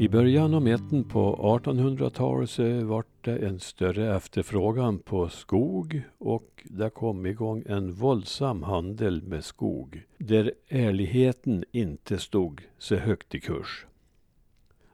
I 0.00 0.08
början 0.08 0.54
av 0.54 0.62
mitten 0.62 1.04
på 1.04 1.36
1800-talet 1.36 2.50
så 2.50 2.84
vart 2.84 3.24
det 3.24 3.36
en 3.38 3.60
större 3.60 4.16
efterfrågan 4.16 4.98
på 4.98 5.28
skog 5.28 6.02
och 6.18 6.64
det 6.64 6.90
kom 6.90 7.26
igång 7.26 7.64
en 7.66 7.92
våldsam 7.92 8.62
handel 8.62 9.22
med 9.22 9.44
skog 9.44 10.02
där 10.18 10.52
ärligheten 10.68 11.64
inte 11.72 12.18
stod 12.18 12.62
så 12.78 12.96
högt 12.96 13.34
i 13.34 13.40
kurs. 13.40 13.86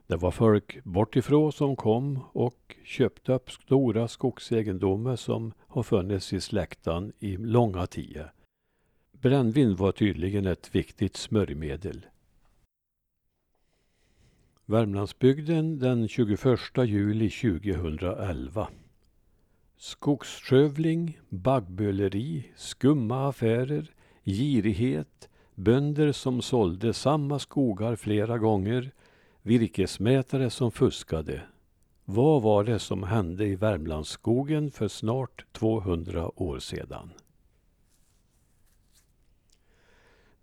Det 0.07 0.15
var 0.15 0.31
folk 0.31 0.83
bortifrån 0.83 1.51
som 1.51 1.75
kom 1.75 2.19
och 2.31 2.75
köpte 2.85 3.33
upp 3.33 3.51
stora 3.51 4.07
skogsegendomar 4.07 5.15
som 5.15 5.53
har 5.67 5.83
funnits 5.83 6.33
i 6.33 6.41
släkten 6.41 7.13
i 7.19 7.37
långa 7.37 7.87
tider. 7.87 8.31
Brännvin 9.11 9.75
var 9.75 9.91
tydligen 9.91 10.45
ett 10.45 10.75
viktigt 10.75 11.17
smörjmedel. 11.17 12.05
Värmlandsbygden 14.67 15.79
den 15.79 16.07
21 16.07 16.59
juli 16.85 17.29
2011. 17.29 18.67
Skogsskövling, 19.77 21.19
baggböleri, 21.29 22.51
skumma 22.55 23.29
affärer, 23.29 23.91
girighet, 24.23 25.29
bönder 25.55 26.11
som 26.11 26.41
sålde 26.41 26.93
samma 26.93 27.39
skogar 27.39 27.95
flera 27.95 28.37
gånger, 28.37 28.91
virkesmätare 29.41 30.49
som 30.49 30.71
fuskade. 30.71 31.41
Vad 32.05 32.41
var 32.41 32.63
det 32.63 32.79
som 32.79 33.03
hände 33.03 33.45
i 33.45 33.55
Värmlandsskogen 33.55 34.71
för 34.71 34.87
snart 34.87 35.45
200 35.51 36.41
år 36.41 36.59
sedan? 36.59 37.09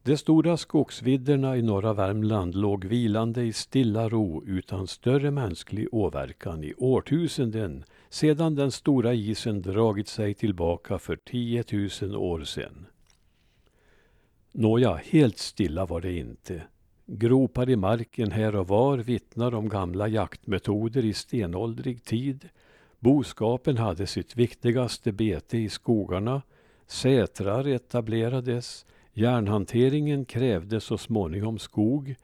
De 0.05 0.17
stora 0.17 0.57
skogsvidderna 0.57 1.57
i 1.57 1.63
norra 1.63 1.93
Värmland 1.93 2.55
låg 2.55 2.85
vilande 2.85 3.43
i 3.43 3.53
stilla 3.53 4.09
ro 4.09 4.43
utan 4.47 4.87
större 4.87 5.31
mänsklig 5.31 5.89
åverkan 5.93 6.65
i 6.65 6.75
årtusenden 6.75 7.85
sedan 8.09 8.55
den 8.55 8.71
stora 8.71 9.15
isen 9.15 9.63
dragit 9.63 10.09
sig 10.09 10.35
tillbaka 10.35 10.99
för 10.99 11.17
10 11.17 11.65
000 12.03 12.17
år 12.17 12.45
sedan. 12.45 12.87
Nåja, 14.53 14.95
helt 14.95 15.39
stilla 15.39 15.87
var 15.87 16.01
det 16.01 16.13
inte. 16.13 16.63
Gropar 17.07 17.71
i 17.71 17.77
marken 17.77 18.33
här 18.33 18.57
och 18.57 18.69
var 18.69 18.99
vittnar 18.99 19.55
om 19.55 19.69
gamla 19.69 20.09
jaktmetoder 20.09 21.05
i 21.05 21.13
stenåldrig 21.13 22.05
tid. 22.05 22.49
Boskapen 22.99 23.77
hade 23.77 24.07
sitt 24.07 24.37
viktigaste 24.37 25.13
bete 25.13 25.59
i 25.59 25.69
skogarna. 25.69 26.43
Sätrar 26.87 27.67
etablerades. 27.67 28.87
Järnhanteringen 29.15 30.25
krävde 30.25 30.81
så 30.81 30.99
småningom 30.99 31.59
skog. 31.59 32.15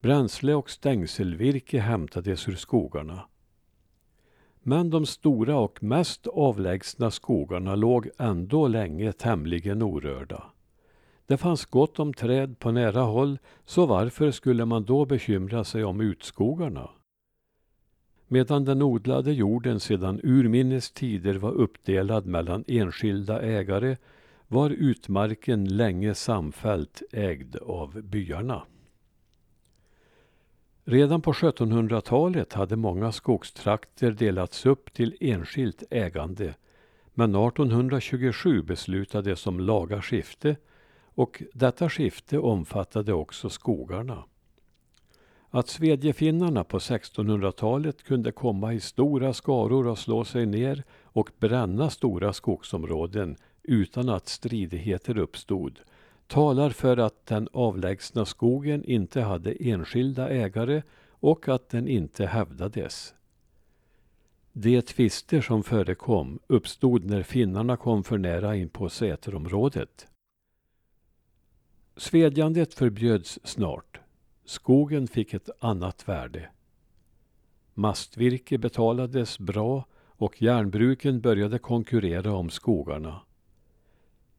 Bränsle 0.00 0.54
och 0.54 0.70
stängselvirke 0.70 1.80
hämtades 1.80 2.48
ur 2.48 2.56
skogarna. 2.56 3.24
Men 4.62 4.90
de 4.90 5.06
stora 5.06 5.56
och 5.56 5.82
mest 5.82 6.26
avlägsna 6.26 7.10
skogarna 7.10 7.74
låg 7.74 8.08
ändå 8.18 8.68
länge 8.68 9.12
tämligen 9.12 9.82
orörda. 9.82 10.44
Det 11.26 11.36
fanns 11.36 11.64
gott 11.64 11.98
om 11.98 12.14
träd 12.14 12.58
på 12.58 12.70
nära 12.70 13.00
håll, 13.00 13.38
så 13.64 13.86
varför 13.86 14.30
skulle 14.30 14.64
man 14.64 14.84
då 14.84 15.04
bekymra 15.04 15.64
sig 15.64 15.84
om 15.84 16.00
utskogarna? 16.00 16.90
Medan 18.28 18.64
den 18.64 18.82
odlade 18.82 19.32
jorden 19.32 19.80
sedan 19.80 20.20
urminnes 20.22 20.90
tider 20.90 21.34
var 21.34 21.52
uppdelad 21.52 22.26
mellan 22.26 22.64
enskilda 22.66 23.42
ägare 23.42 23.96
var 24.52 24.70
utmarken 24.70 25.64
länge 25.64 26.14
samfällt 26.14 27.02
ägd 27.12 27.56
av 27.56 28.02
byarna. 28.02 28.62
Redan 30.84 31.22
på 31.22 31.32
1700-talet 31.32 32.52
hade 32.52 32.76
många 32.76 33.12
skogstrakter 33.12 34.10
delats 34.10 34.66
upp 34.66 34.92
till 34.92 35.16
enskilt 35.20 35.82
ägande 35.90 36.54
men 37.14 37.34
1827 37.34 38.62
beslutades 38.62 39.46
om 39.46 39.60
laga 39.60 40.02
skifte 40.02 40.56
och 41.04 41.42
detta 41.54 41.90
skifte 41.90 42.38
omfattade 42.38 43.12
också 43.12 43.50
skogarna. 43.50 44.24
Att 45.50 45.68
svedjefinnarna 45.68 46.64
på 46.64 46.78
1600-talet 46.78 48.02
kunde 48.02 48.32
komma 48.32 48.72
i 48.72 48.80
stora 48.80 49.32
skaror 49.32 49.86
och 49.86 49.98
slå 49.98 50.24
sig 50.24 50.46
ner 50.46 50.84
och 51.02 51.30
bränna 51.38 51.90
stora 51.90 52.32
skogsområden 52.32 53.36
utan 53.62 54.08
att 54.08 54.28
stridigheter 54.28 55.18
uppstod 55.18 55.80
talar 56.26 56.70
för 56.70 56.96
att 56.96 57.26
den 57.26 57.48
avlägsna 57.52 58.24
skogen 58.24 58.84
inte 58.84 59.20
hade 59.20 59.52
enskilda 59.52 60.28
ägare 60.28 60.82
och 61.10 61.48
att 61.48 61.68
den 61.68 61.88
inte 61.88 62.26
hävdades. 62.26 63.14
De 64.52 64.82
tvister 64.82 65.40
som 65.40 65.62
förekom 65.62 66.38
uppstod 66.46 67.04
när 67.04 67.22
finnarna 67.22 67.76
kom 67.76 68.04
för 68.04 68.18
nära 68.18 68.56
in 68.56 68.68
på 68.68 68.88
säterområdet. 68.88 70.06
Svedjandet 71.96 72.74
förbjöds 72.74 73.38
snart. 73.44 74.00
Skogen 74.44 75.08
fick 75.08 75.34
ett 75.34 75.50
annat 75.58 76.08
värde. 76.08 76.50
Mastvirke 77.74 78.58
betalades 78.58 79.38
bra 79.38 79.84
och 80.00 80.42
järnbruken 80.42 81.20
började 81.20 81.58
konkurrera 81.58 82.32
om 82.32 82.50
skogarna. 82.50 83.20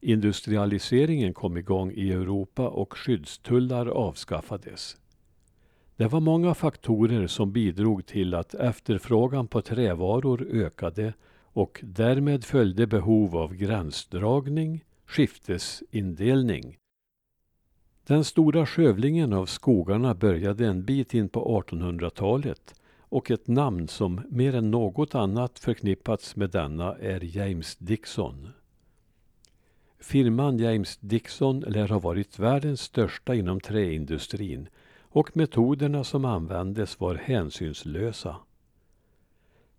Industrialiseringen 0.03 1.33
kom 1.33 1.57
igång 1.57 1.91
i 1.91 2.11
Europa 2.11 2.67
och 2.67 2.97
skyddstullar 2.97 3.87
avskaffades. 3.87 4.97
Det 5.95 6.07
var 6.07 6.19
många 6.19 6.53
faktorer 6.53 7.27
som 7.27 7.51
bidrog 7.51 8.05
till 8.05 8.33
att 8.33 8.53
efterfrågan 8.53 9.47
på 9.47 9.61
trävaror 9.61 10.47
ökade 10.51 11.13
och 11.43 11.79
därmed 11.83 12.43
följde 12.43 12.87
behov 12.87 13.37
av 13.37 13.55
gränsdragning, 13.55 14.83
skiftesindelning. 15.05 16.77
Den 18.07 18.23
stora 18.23 18.65
skövlingen 18.65 19.33
av 19.33 19.45
skogarna 19.45 20.15
började 20.15 20.67
en 20.67 20.85
bit 20.85 21.13
in 21.13 21.29
på 21.29 21.63
1800-talet 21.63 22.75
och 22.99 23.31
ett 23.31 23.47
namn 23.47 23.87
som 23.87 24.21
mer 24.29 24.55
än 24.55 24.71
något 24.71 25.15
annat 25.15 25.59
förknippats 25.59 26.35
med 26.35 26.49
denna 26.49 26.95
är 26.95 27.37
James 27.37 27.75
Dixon. 27.75 28.49
Firman 30.03 30.57
James 30.57 30.97
Dixon 30.97 31.59
lär 31.59 31.87
ha 31.87 31.99
varit 31.99 32.39
världens 32.39 32.81
största 32.81 33.35
inom 33.35 33.59
träindustrin 33.59 34.69
och 34.99 35.37
metoderna 35.37 36.03
som 36.03 36.25
användes 36.25 36.99
var 36.99 37.15
hänsynslösa. 37.15 38.35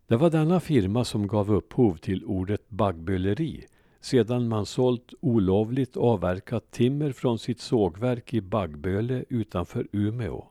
Det 0.07 0.17
var 0.17 0.31
denna 0.31 0.61
firma 0.61 1.05
som 1.05 1.27
gav 1.27 1.53
upphov 1.53 1.97
till 1.97 2.25
ordet 2.25 2.71
baggböleri 2.71 3.67
sedan 4.01 4.49
man 4.49 4.67
sålt 4.67 5.15
olovligt 5.21 5.97
avverkat 5.97 6.71
timmer 6.71 7.13
från 7.13 7.39
sitt 7.39 7.61
sågverk 7.61 8.35
i 8.35 8.41
Baggböle 8.41 9.25
utanför 9.29 9.87
Umeå. 9.93 10.45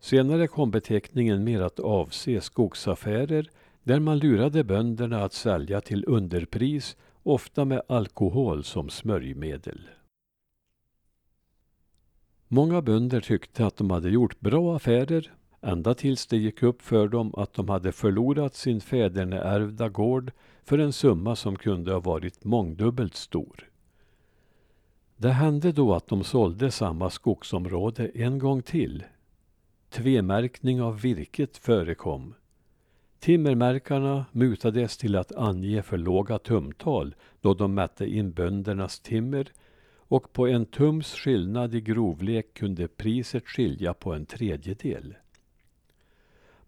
Senare 0.00 0.46
kom 0.46 0.70
beteckningen 0.70 1.44
mer 1.44 1.60
att 1.60 1.80
avse 1.80 2.40
skogsaffärer 2.40 3.50
där 3.82 4.00
man 4.00 4.18
lurade 4.18 4.64
bönderna 4.64 5.24
att 5.24 5.32
sälja 5.32 5.80
till 5.80 6.04
underpris 6.06 6.96
ofta 7.22 7.64
med 7.64 7.82
alkohol 7.88 8.64
som 8.64 8.88
smörjmedel. 8.88 9.88
Många 12.48 12.82
bönder 12.82 13.20
tyckte 13.20 13.66
att 13.66 13.76
de 13.76 13.90
hade 13.90 14.10
gjort 14.10 14.40
bra 14.40 14.76
affärer 14.76 15.32
ända 15.60 15.94
tills 15.94 16.26
det 16.26 16.36
gick 16.36 16.62
upp 16.62 16.82
för 16.82 17.08
dem 17.08 17.34
att 17.36 17.54
de 17.54 17.68
hade 17.68 17.92
förlorat 17.92 18.54
sin 18.54 18.80
fäderneärvda 18.80 19.88
gård 19.88 20.32
för 20.64 20.78
en 20.78 20.92
summa 20.92 21.36
som 21.36 21.56
kunde 21.56 21.92
ha 21.92 22.00
varit 22.00 22.44
mångdubbelt 22.44 23.14
stor. 23.14 23.70
Det 25.16 25.30
hände 25.30 25.72
då 25.72 25.94
att 25.94 26.06
de 26.06 26.24
sålde 26.24 26.70
samma 26.70 27.10
skogsområde 27.10 28.10
en 28.14 28.38
gång 28.38 28.62
till. 28.62 29.04
Tvemärkning 29.88 30.82
av 30.82 31.00
virket 31.00 31.56
förekom 31.56 32.34
Timmermärkarna 33.20 34.26
mutades 34.32 34.96
till 34.96 35.16
att 35.16 35.32
ange 35.32 35.82
för 35.82 35.98
låga 35.98 36.38
tumtal 36.38 37.14
då 37.40 37.54
de 37.54 37.74
mätte 37.74 38.06
in 38.06 38.32
böndernas 38.32 39.00
timmer 39.00 39.52
och 39.96 40.32
på 40.32 40.46
en 40.46 40.66
tums 40.66 41.14
skillnad 41.14 41.74
i 41.74 41.80
grovlek 41.80 42.54
kunde 42.54 42.88
priset 42.88 43.46
skilja 43.46 43.94
på 43.94 44.12
en 44.12 44.26
tredjedel. 44.26 45.14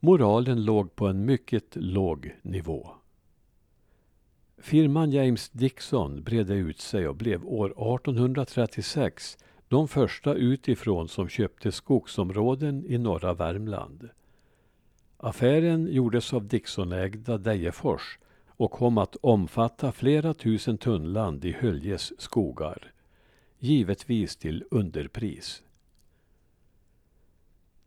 Moralen 0.01 0.65
låg 0.65 0.97
på 0.97 1.07
en 1.07 1.25
mycket 1.25 1.77
låg 1.77 2.37
nivå. 2.43 2.91
Firman 4.59 5.11
James 5.11 5.49
Dixon 5.51 6.23
bredde 6.23 6.55
ut 6.55 6.81
sig 6.81 7.09
och 7.09 7.17
blev 7.17 7.47
år 7.47 7.67
1836 7.67 9.39
de 9.69 9.89
första 9.89 10.35
utifrån 10.35 11.09
som 11.09 11.29
köpte 11.29 11.73
skogsområden 11.73 12.85
i 12.87 12.99
norra 12.99 13.35
Värmland. 13.35 14.09
Affären 15.25 15.93
gjordes 15.93 16.33
av 16.33 16.47
Dixonägda 16.47 17.39
Dejefors 17.39 18.19
och 18.49 18.71
kom 18.71 18.99
att 18.99 19.17
omfatta 19.17 19.93
flera 19.93 20.35
tusen 20.35 20.79
tunnland 20.79 21.45
i 21.45 21.53
Höljes 21.53 22.21
skogar. 22.21 22.93
Givetvis 23.59 24.37
till 24.37 24.65
underpris. 24.71 25.63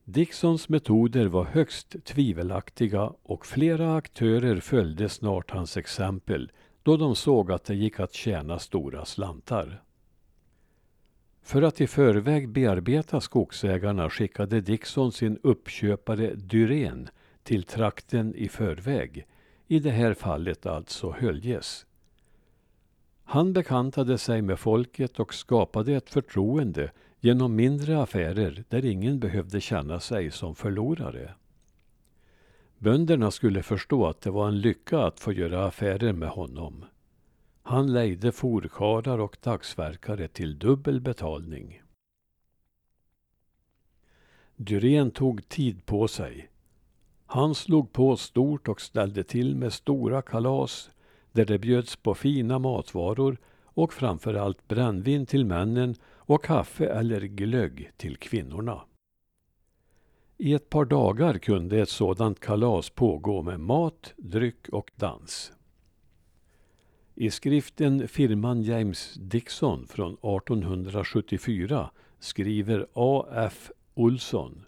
Dicksons 0.04 0.70
metoder 0.70 1.26
var 1.26 1.46
högst 1.46 1.96
tvivelaktiga 2.06 3.14
och 3.24 3.46
flera 3.46 3.96
aktörer 3.96 4.60
följde 4.60 5.10
snart 5.10 5.52
hans 5.52 5.78
exempel 5.78 6.52
då 6.84 6.98
de 6.98 7.16
såg 7.16 7.52
att 7.52 7.66
det 7.66 7.76
gick 7.76 8.00
att 8.00 8.14
tjäna 8.14 8.60
stora 8.60 9.06
slantar. 9.06 9.84
För 11.42 11.62
att 11.62 11.82
i 11.82 11.88
förväg 11.88 12.50
bearbeta 12.50 13.22
skogsägarna 13.22 14.10
skickade 14.10 14.62
Dickson 14.62 15.12
sin 15.12 15.40
uppköpare 15.44 16.36
Dyrén 16.36 17.10
till 17.46 17.64
trakten 17.64 18.36
i 18.36 18.50
förväg, 18.50 19.28
i 19.68 19.80
det 19.80 19.92
här 19.92 20.14
fallet 20.14 20.66
alltså 20.66 21.12
Höljes. 21.12 21.86
Han 23.24 23.54
bekantade 23.54 24.18
sig 24.18 24.42
med 24.42 24.60
folket 24.60 25.20
och 25.20 25.34
skapade 25.34 25.94
ett 25.94 26.10
förtroende 26.10 26.92
genom 27.20 27.56
mindre 27.56 28.02
affärer 28.02 28.64
där 28.70 28.86
ingen 28.86 29.20
behövde 29.20 29.62
känna 29.62 30.00
sig 30.00 30.32
som 30.32 30.56
förlorare. 30.56 31.34
Bönderna 32.78 33.32
skulle 33.32 33.64
förstå 33.64 34.06
att 34.06 34.22
det 34.22 34.32
var 34.32 34.48
en 34.48 34.60
lycka 34.60 35.00
att 35.00 35.20
få 35.20 35.32
göra 35.32 35.66
affärer 35.66 36.14
med 36.14 36.30
honom. 36.30 36.86
Han 37.62 37.94
lejde 37.94 38.32
forkarlar 38.32 39.20
och 39.20 39.38
dagsverkare 39.42 40.28
till 40.28 40.60
dubbel 40.60 41.02
betalning. 41.02 41.82
Dyrén 44.56 45.12
tog 45.12 45.50
tid 45.50 45.86
på 45.86 46.08
sig. 46.08 46.50
Han 47.36 47.56
slog 47.56 47.94
på 47.94 48.18
stort 48.18 48.68
och 48.68 48.82
ställde 48.82 49.24
till 49.24 49.56
med 49.56 49.74
stora 49.74 50.22
kalas 50.22 50.90
där 51.32 51.46
det 51.46 51.60
bjöds 51.60 51.96
på 51.96 52.14
fina 52.14 52.60
matvaror 52.60 53.38
och 53.64 53.94
framförallt 53.94 54.68
brännvin 54.68 55.26
till 55.26 55.46
männen 55.46 55.96
och 56.04 56.44
kaffe 56.44 56.86
eller 56.86 57.22
glögg 57.22 57.92
till 57.98 58.18
kvinnorna. 58.18 58.82
I 60.38 60.54
ett 60.54 60.70
par 60.70 60.86
dagar 60.86 61.38
kunde 61.38 61.82
ett 61.82 61.90
sådant 61.90 62.40
kalas 62.40 62.90
pågå 62.90 63.42
med 63.42 63.60
mat, 63.60 64.14
dryck 64.18 64.70
och 64.70 64.92
dans. 64.96 65.52
I 67.16 67.32
skriften 67.32 68.08
Firman 68.08 68.62
James 68.62 69.14
Dixon 69.14 69.88
från 69.88 70.14
1874 70.14 71.90
skriver 72.20 72.88
A.F. 72.94 73.72
Olson 73.94 74.06
Olsson 74.06 74.66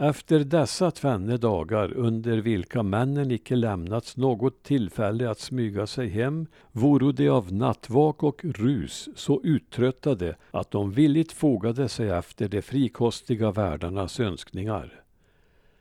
efter 0.00 0.38
dessa 0.44 0.90
tvenne 0.90 1.36
dagar 1.36 1.92
under 1.96 2.38
vilka 2.38 2.82
männen 2.82 3.30
icke 3.30 3.56
lämnats 3.56 4.16
något 4.16 4.62
tillfälle 4.62 5.30
att 5.30 5.38
smyga 5.38 5.86
sig 5.86 6.08
hem, 6.08 6.46
voro 6.72 7.12
de 7.12 7.28
av 7.28 7.52
nattvak 7.52 8.22
och 8.22 8.44
rus 8.44 9.08
så 9.14 9.40
uttröttade 9.44 10.36
att 10.50 10.70
de 10.70 10.90
villigt 10.90 11.32
fogade 11.32 11.88
sig 11.88 12.08
efter 12.08 12.48
de 12.48 12.62
frikostiga 12.62 13.50
värdarnas 13.50 14.20
önskningar. 14.20 15.02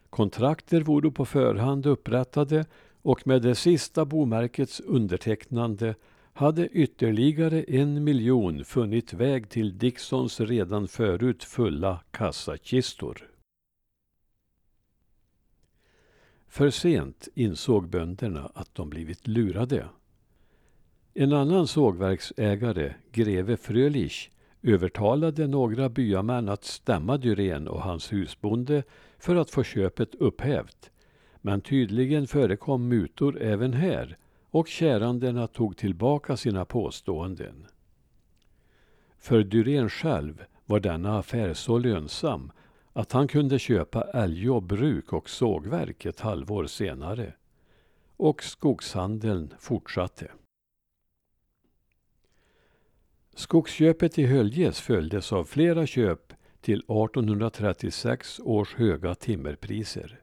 Kontrakter 0.10 0.82
voro 0.82 1.12
på 1.12 1.26
förhand 1.26 1.86
upprättade 1.86 2.66
och 3.02 3.28
med 3.28 3.42
det 3.42 3.56
sista 3.56 4.06
bomärkets 4.06 4.80
undertecknande 4.80 5.96
hade 6.34 6.68
ytterligare 6.68 7.64
en 7.64 8.04
miljon 8.04 8.66
funnit 8.66 9.14
väg 9.14 9.50
till 9.50 9.78
Dicksons 9.78 10.40
redan 10.40 10.88
förut 10.88 11.44
fulla 11.44 12.00
kassakistor. 12.12 13.30
För 16.50 16.70
sent 16.70 17.28
insåg 17.36 17.90
bönderna 17.90 18.52
att 18.54 18.76
de 18.76 18.90
blivit 18.90 19.28
lurade. 19.28 19.86
En 21.14 21.34
annan 21.34 21.68
sågverksägare, 21.68 22.94
greve 23.12 23.58
Frölich, 23.58 24.32
övertalade 24.62 25.48
några 25.48 25.90
byamän 25.90 26.50
att 26.50 26.64
stämma 26.64 27.18
Dyrén 27.18 27.68
och 27.68 27.82
hans 27.82 28.14
husbonde 28.14 28.84
för 29.18 29.36
att 29.36 29.50
få 29.50 29.64
köpet 29.64 30.16
upphävt. 30.16 30.92
Men 31.42 31.62
tydligen 31.62 32.28
förekom 32.28 32.88
mutor 32.88 33.42
även 33.42 33.74
här 33.74 34.18
och 34.50 34.68
kärandena 34.68 35.48
tog 35.48 35.78
tillbaka 35.78 36.38
sina 36.38 36.66
påståenden. 36.66 37.66
För 39.18 39.44
Dyrén 39.44 39.90
själv 39.90 40.44
var 40.66 40.80
denna 40.80 41.20
affär 41.20 41.54
så 41.54 41.78
lönsam 41.78 42.52
att 43.00 43.12
han 43.12 43.28
kunde 43.28 43.60
köpa 43.60 44.04
Älgå 44.04 44.62
bruk 44.62 45.14
och 45.14 45.30
sågverk 45.30 46.06
ett 46.06 46.20
halvår 46.20 46.66
senare. 46.66 47.34
Och 48.18 48.44
skogshandeln 48.44 49.54
fortsatte. 49.60 50.32
Skogsköpet 53.36 54.20
i 54.20 54.26
Höljes 54.26 54.80
följdes 54.80 55.34
av 55.34 55.44
flera 55.44 55.86
köp 55.86 56.34
till 56.62 56.80
1836 56.80 58.40
års 58.40 58.76
höga 58.76 59.16
timmerpriser. 59.16 60.20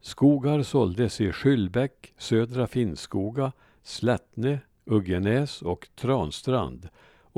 Skogar 0.00 0.62
såldes 0.62 1.20
i 1.20 1.32
Skyllbäck, 1.32 2.14
Södra 2.18 2.66
Finnskoga, 2.66 3.52
Slättne, 3.82 4.58
Uggenäs 4.84 5.62
och 5.62 5.88
Transtrand 5.94 6.88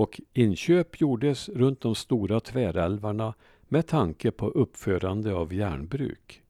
och 0.01 0.21
inköp 0.33 1.01
gjordes 1.01 1.49
runt 1.49 1.81
de 1.81 1.95
stora 1.95 2.41
tvärälvarna 2.41 3.35
med 3.73 3.87
tanke 3.87 4.31
på 4.31 4.49
uppförande 4.49 5.35
av 5.35 5.55
järnbruk. 5.55 6.43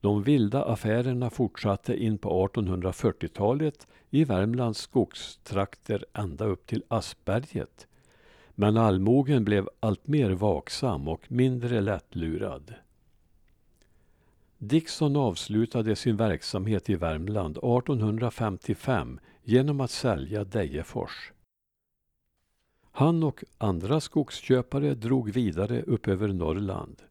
De 0.00 0.22
vilda 0.22 0.64
affärerna 0.64 1.30
fortsatte 1.30 1.96
in 1.96 2.18
på 2.18 2.48
1840-talet 2.48 3.86
i 4.10 4.24
Värmlands 4.24 4.80
skogstrakter 4.80 6.04
ända 6.12 6.44
upp 6.44 6.66
till 6.66 6.84
Aspberget. 6.88 7.86
Men 8.54 8.76
allmogen 8.76 9.44
blev 9.44 9.68
allt 9.80 10.06
mer 10.06 10.30
vaksam 10.30 11.08
och 11.08 11.32
mindre 11.32 11.80
lättlurad. 11.80 12.74
Dickson 14.58 15.16
avslutade 15.16 15.96
sin 15.96 16.16
verksamhet 16.16 16.90
i 16.90 16.94
Värmland 16.94 17.56
1855 17.56 19.20
genom 19.42 19.80
att 19.80 19.90
sälja 19.90 20.44
Dejefors. 20.44 21.32
Han 22.98 23.22
och 23.22 23.44
andra 23.58 24.00
skogsköpare 24.00 24.94
drog 24.94 25.30
vidare 25.30 25.82
upp 25.82 26.08
över 26.08 26.28
Norrland. 26.28 27.02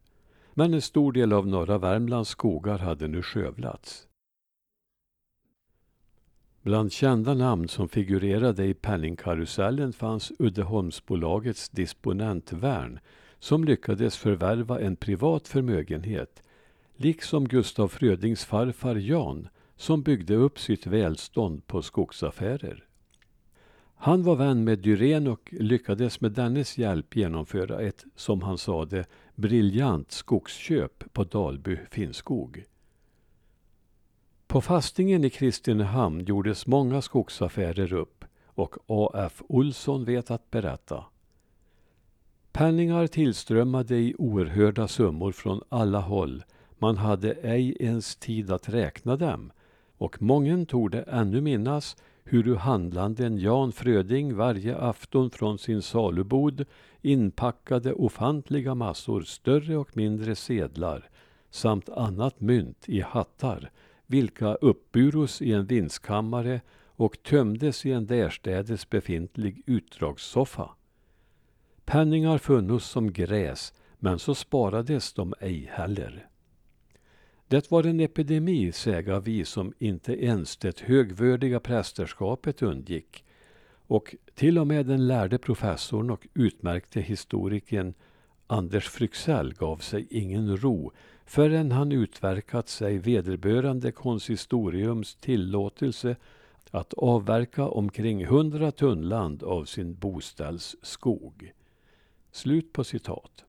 Men 0.54 0.74
en 0.74 0.82
stor 0.82 1.12
del 1.12 1.32
av 1.32 1.46
norra 1.46 1.78
Värmlands 1.78 2.30
skogar 2.30 2.78
hade 2.78 3.08
nu 3.08 3.22
skövlats. 3.22 4.08
Bland 6.62 6.92
kända 6.92 7.34
namn 7.34 7.68
som 7.68 7.88
figurerade 7.88 8.64
i 8.64 8.74
penningkarusellen 8.74 9.92
fanns 9.92 10.32
Uddeholmsbolagets 10.38 11.68
disponent 11.68 12.52
Wern 12.52 12.98
som 13.38 13.64
lyckades 13.64 14.16
förvärva 14.16 14.80
en 14.80 14.96
privat 14.96 15.48
förmögenhet 15.48 16.42
liksom 16.96 17.48
Gustaf 17.48 17.92
Frödings 17.92 18.44
farfar 18.44 18.96
Jan 18.96 19.48
som 19.76 20.02
byggde 20.02 20.34
upp 20.34 20.58
sitt 20.58 20.86
välstånd 20.86 21.66
på 21.66 21.82
skogsaffärer. 21.82 22.85
Han 23.98 24.22
var 24.22 24.36
vän 24.36 24.64
med 24.64 24.78
Dyrén 24.78 25.26
och 25.26 25.48
lyckades 25.52 26.20
med 26.20 26.32
dennes 26.32 26.78
hjälp 26.78 27.16
genomföra 27.16 27.80
ett, 27.80 28.04
som 28.16 28.42
han 28.42 28.58
sade, 28.58 29.04
briljant 29.34 30.12
skogsköp 30.12 31.12
på 31.12 31.24
Dalby 31.24 31.78
Finnskog. 31.90 32.64
På 34.46 34.60
fastingen 34.60 35.24
i 35.24 35.30
Kristinehamn 35.30 36.24
gjordes 36.24 36.66
många 36.66 37.02
skogsaffärer 37.02 37.92
upp 37.92 38.24
och 38.44 38.76
A.F. 38.86 39.42
Olsson 39.48 40.04
vet 40.04 40.30
att 40.30 40.50
berätta. 40.50 41.04
Penningar 42.52 43.06
tillströmmade 43.06 43.96
i 43.96 44.14
oerhörda 44.18 44.88
summor 44.88 45.32
från 45.32 45.62
alla 45.68 46.00
håll. 46.00 46.44
Man 46.78 46.96
hade 46.96 47.32
ej 47.32 47.76
ens 47.80 48.16
tid 48.16 48.50
att 48.50 48.68
räkna 48.68 49.16
dem 49.16 49.52
och 49.98 50.22
mången 50.22 50.66
torde 50.66 51.02
ännu 51.02 51.40
minnas 51.40 51.96
huru 52.30 52.54
handlanden 52.54 53.38
Jan 53.38 53.72
Fröding 53.72 54.36
varje 54.36 54.76
afton 54.76 55.30
från 55.30 55.58
sin 55.58 55.82
salubod 55.82 56.64
inpackade 57.02 57.92
ofantliga 57.92 58.74
massor 58.74 59.20
större 59.22 59.76
och 59.76 59.96
mindre 59.96 60.34
sedlar 60.34 61.08
samt 61.50 61.88
annat 61.88 62.40
mynt 62.40 62.88
i 62.88 63.00
hattar, 63.00 63.70
vilka 64.06 64.54
uppburos 64.54 65.42
i 65.42 65.52
en 65.52 65.66
vindskammare 65.66 66.60
och 66.96 67.22
tömdes 67.22 67.86
i 67.86 67.92
en 67.92 68.06
därstädes 68.06 68.90
befintlig 68.90 69.62
utdragssoffa. 69.66 70.70
Penningar 71.84 72.38
funnos 72.38 72.84
som 72.84 73.12
gräs, 73.12 73.72
men 73.98 74.18
så 74.18 74.34
sparades 74.34 75.12
de 75.12 75.34
ej 75.40 75.70
heller. 75.72 76.28
Det 77.48 77.70
var 77.70 77.84
en 77.84 78.00
epidemi, 78.00 78.72
säga 78.72 79.20
vi, 79.20 79.44
som 79.44 79.72
inte 79.78 80.24
ens 80.24 80.56
det 80.56 80.80
högvördiga 80.80 81.60
prästerskapet 81.60 82.62
undgick. 82.62 83.24
Och 83.86 84.14
till 84.34 84.58
och 84.58 84.66
med 84.66 84.86
den 84.86 85.06
lärde 85.06 85.38
professorn 85.38 86.10
och 86.10 86.26
utmärkte 86.34 87.00
historikern 87.00 87.94
Anders 88.46 88.88
Fryxell 88.88 89.54
gav 89.54 89.76
sig 89.76 90.06
ingen 90.10 90.56
ro 90.56 90.92
förrän 91.26 91.72
han 91.72 91.92
utverkat 91.92 92.68
sig 92.68 92.98
vederbörande 92.98 93.92
konsistoriums 93.92 95.14
tillåtelse 95.14 96.16
att 96.70 96.94
avverka 96.94 97.68
omkring 97.68 98.26
hundra 98.26 98.72
tunnland 98.72 99.42
av 99.42 99.64
sin 99.64 99.94
boställsskog. 99.94 101.52
Slut 102.32 102.72
på 102.72 102.84
citat. 102.84 103.44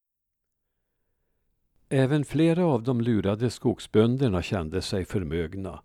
Även 1.89 2.25
flera 2.25 2.65
av 2.65 2.83
de 2.83 3.01
lurade 3.01 3.49
skogsbönderna 3.49 4.41
kände 4.41 4.81
sig 4.81 5.05
förmögna. 5.05 5.81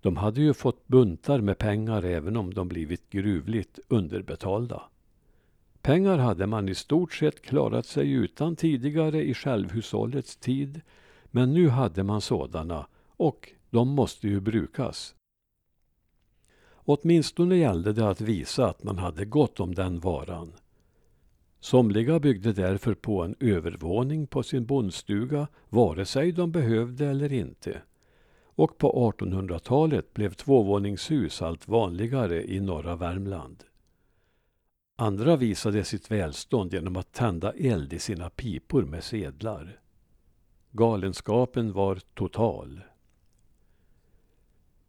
De 0.00 0.16
hade 0.16 0.40
ju 0.40 0.54
fått 0.54 0.88
buntar 0.88 1.40
med 1.40 1.58
pengar 1.58 2.02
även 2.02 2.36
om 2.36 2.54
de 2.54 2.68
blivit 2.68 3.10
gruvligt 3.10 3.78
underbetalda. 3.88 4.82
Pengar 5.82 6.18
hade 6.18 6.46
man 6.46 6.68
i 6.68 6.74
stort 6.74 7.12
sett 7.12 7.42
klarat 7.42 7.86
sig 7.86 8.12
utan 8.12 8.56
tidigare 8.56 9.24
i 9.24 9.34
självhushållets 9.34 10.36
tid, 10.36 10.80
men 11.24 11.52
nu 11.52 11.68
hade 11.68 12.02
man 12.02 12.20
sådana 12.20 12.86
och 13.06 13.52
de 13.70 13.88
måste 13.88 14.28
ju 14.28 14.40
brukas. 14.40 15.14
Åtminstone 16.72 17.56
gällde 17.56 17.92
det 17.92 18.08
att 18.08 18.20
visa 18.20 18.66
att 18.66 18.82
man 18.82 18.98
hade 18.98 19.24
gott 19.24 19.60
om 19.60 19.74
den 19.74 20.00
varan. 20.00 20.52
Somliga 21.60 22.20
byggde 22.20 22.52
därför 22.52 22.94
på 22.94 23.22
en 23.22 23.34
övervåning 23.40 24.26
på 24.26 24.42
sin 24.42 24.66
bondstuga 24.66 25.48
vare 25.68 26.04
sig 26.04 26.32
de 26.32 26.52
behövde 26.52 27.06
eller 27.06 27.32
inte. 27.32 27.82
Och 28.44 28.78
på 28.78 29.12
1800-talet 29.18 30.14
blev 30.14 30.32
tvåvåningshus 30.32 31.42
allt 31.42 31.68
vanligare 31.68 32.44
i 32.44 32.60
norra 32.60 32.96
Värmland. 32.96 33.64
Andra 34.96 35.36
visade 35.36 35.84
sitt 35.84 36.10
välstånd 36.10 36.72
genom 36.72 36.96
att 36.96 37.12
tända 37.12 37.52
eld 37.52 37.92
i 37.92 37.98
sina 37.98 38.30
pipor 38.30 38.82
med 38.82 39.04
sedlar. 39.04 39.80
Galenskapen 40.70 41.72
var 41.72 42.00
total. 42.14 42.80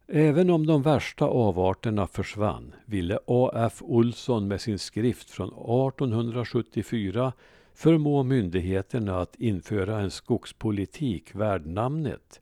Även 0.09 0.49
om 0.49 0.65
de 0.65 0.81
värsta 0.81 1.25
avarterna 1.25 2.07
försvann 2.07 2.75
ville 2.85 3.19
A.F. 3.27 3.81
Olsson 3.81 4.47
med 4.47 4.61
sin 4.61 4.79
skrift 4.79 5.29
från 5.29 5.47
1874 5.47 7.33
förmå 7.73 8.23
myndigheterna 8.23 9.19
att 9.21 9.35
införa 9.35 9.99
en 9.99 10.11
skogspolitik 10.11 11.35
värd 11.35 11.65
namnet. 11.65 12.41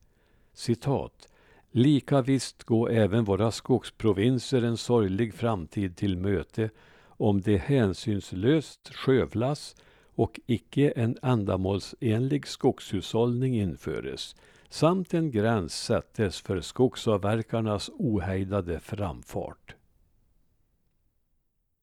Citat. 0.54 1.30
Lika 1.72 2.22
visst 2.22 2.64
gå 2.64 2.88
även 2.88 3.24
våra 3.24 3.52
skogsprovinser 3.52 4.62
en 4.62 4.78
sorglig 4.78 5.34
framtid 5.34 5.96
till 5.98 6.18
möte 6.18 6.70
om 7.08 7.42
det 7.42 7.58
hänsynslöst 7.58 8.94
skövlas 8.94 9.76
och 10.16 10.40
icke 10.46 10.94
en 10.96 11.18
ändamålsenlig 11.22 12.48
skogshushållning 12.48 13.56
införes 13.56 14.36
samt 14.70 15.14
en 15.14 15.32
gräns 15.32 15.84
sättes 15.84 16.42
för 16.42 16.62
skogsavverkarnas 16.62 17.90
ohejdade 17.94 18.80
framfart. 18.80 19.76